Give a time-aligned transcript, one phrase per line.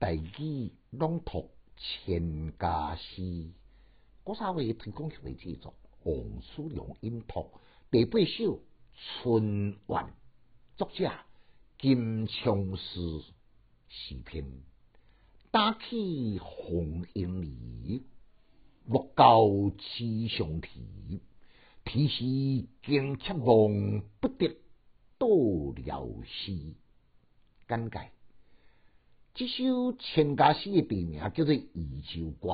[0.00, 3.50] 大语朗读千家诗，
[4.24, 7.50] 古三位推广协会制作，王叔良音读
[7.90, 8.24] 第八首
[8.94, 10.06] 《春晚》，
[10.78, 11.12] 作者
[11.78, 13.20] 金枪师
[13.88, 14.42] 诗篇，
[15.50, 18.02] 打起红缨里，
[18.86, 19.44] 莫教
[19.76, 21.20] 雌雄啼，
[21.84, 22.24] 啼时
[22.86, 24.48] 惊妾梦，不得
[25.18, 26.74] 到了西。
[27.68, 28.10] 简介。
[29.40, 32.48] 这首千家诗的地名叫做《移秋歌》，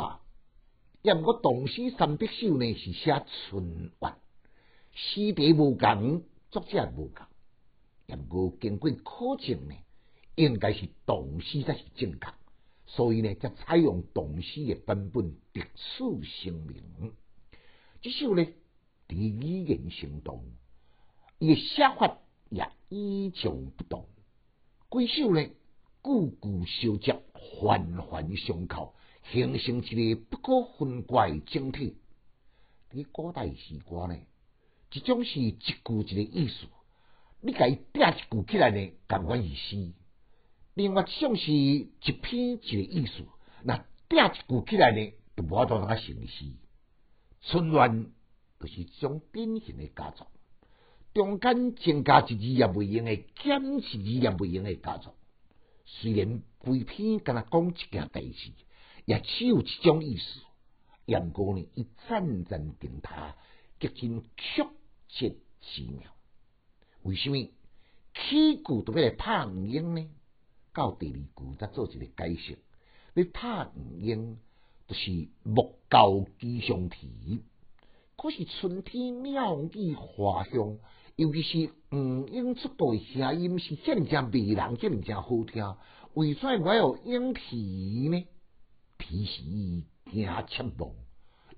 [1.03, 4.17] 也毋过唐诗三百首呢是写春晚，
[4.93, 7.27] 诗题无共，作者无共，
[8.07, 9.75] 也毋过经过考证呢，
[10.37, 12.29] 应该是唐诗才是正确，
[12.87, 17.13] 所以呢，才采用唐诗的版本，特此声明。
[18.01, 18.47] 这首呢，
[19.09, 20.45] 伫语言生动，
[21.41, 22.19] 伊的写法
[22.49, 24.07] 也与众不同，
[24.93, 25.45] 几首呢？
[26.07, 28.95] 句句相接，环环相扣，
[29.33, 31.97] 形成一个不可分割的整体。
[32.93, 34.17] 伫古代诗歌呢，
[34.93, 36.67] 一种是一句一个意思，
[37.41, 39.93] 你甲伊叠一句起来呢，感觉意思；
[40.75, 41.89] 另外一种是一
[42.23, 43.25] 篇一个意思，
[43.65, 46.53] 那叠一句起来呢，就无法度通啊成诗。
[47.43, 48.07] 春乱
[48.61, 50.29] 就是一种典型的佳作，
[51.13, 55.13] 中间增加一字也未用的，减一字也未用的佳作。
[55.87, 58.53] 虽然规篇敢若讲一件代志，
[59.05, 60.41] 也只有一种意思。
[61.07, 63.37] 杨过呢，伊赞赞定他，
[63.79, 64.65] 极尽曲
[65.09, 66.13] 折奇妙。
[67.03, 70.11] 为什么起句都要来拍五音呢？
[70.75, 72.59] 到第二句再做一个解释。
[73.15, 74.39] 你拍五音，
[74.89, 77.45] 就是木高吉祥啼。
[78.17, 80.79] 可是春天妙语花香。
[81.17, 85.75] 尤其是黄莺出道的声音是真正迷人，真正好听。
[86.13, 88.27] 为啥我要莺啼呢？
[88.99, 89.87] 啼是惊
[90.47, 90.95] 妾梦，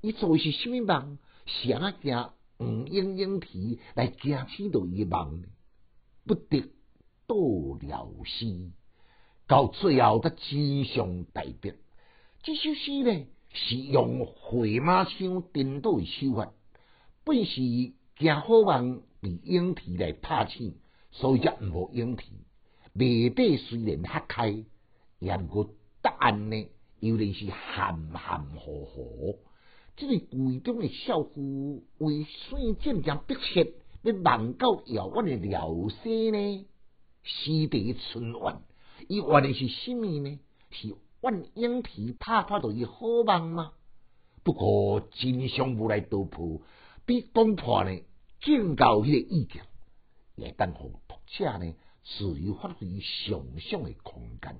[0.00, 1.18] 伊做的是什么梦？
[1.44, 5.42] 啥惊五音莺啼来惊起到伊梦？
[6.24, 6.60] 不得
[7.26, 8.70] 到了诗，
[9.48, 11.74] 到最后才真相大白。
[12.44, 16.52] 这首诗呢，是用回马枪颠倒的手法，
[17.24, 19.02] 本是惊好梦。
[19.20, 20.76] 被莺啼来拍醒，
[21.10, 22.32] 所以才毋无莺啼。
[22.92, 24.64] 眉底虽然黑开，
[25.18, 25.70] 也毋过
[26.02, 26.68] 答案呢，
[27.00, 29.38] 有然是含含糊糊。
[29.96, 36.66] 这个剧中的少妇为算渐渐逼切，要望到遥远的辽西呢？
[37.24, 38.62] 诗题春晚，
[39.08, 40.38] 伊原的是什么呢？
[40.70, 43.72] 是问莺啼拍拍到伊好梦吗？
[44.44, 46.62] 不过真相无来道破，
[47.04, 48.00] 比讲破呢？
[48.41, 49.62] 更高迄个意境，
[50.37, 54.56] 也当互读者呢自由发挥想象的空间。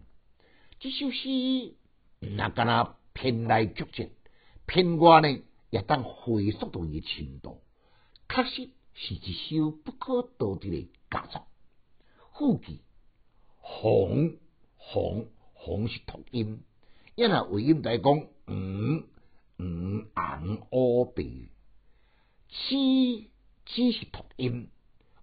[0.81, 1.75] 这首诗
[2.21, 4.11] 那敢若偏来曲折，
[4.67, 7.63] 偏外呢也当回溯到伊程度，
[8.29, 11.47] 确实是一首不可多得的佳作。
[12.35, 12.81] 副句
[13.59, 14.37] 红
[14.77, 16.63] 红红是读音，
[17.15, 19.05] 因为为音来讲，嗯
[19.59, 21.23] 嗯红乌白
[22.49, 23.31] 七。
[23.69, 24.71] 只是读音，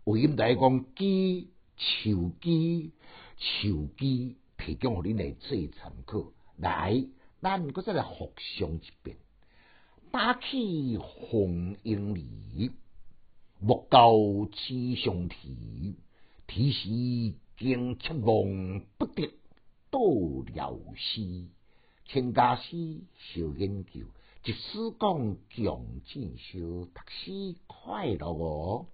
[0.03, 2.91] 为音来讲，鸡、树鸡、
[3.37, 6.31] 树鸡，提供互恁来做参考。
[6.57, 7.07] 来，
[7.41, 9.17] 咱搁再来复诵一遍。
[10.11, 12.69] 打起红缨里，
[13.59, 14.13] 莫教
[14.51, 15.95] 雌雄啼。
[16.45, 16.87] 啼时
[17.57, 19.27] 惊妾梦，不得
[19.89, 21.49] 到了西。
[22.05, 24.01] 千家诗小研究。
[24.45, 28.85] 一丝讲强进修，读书快乐哦。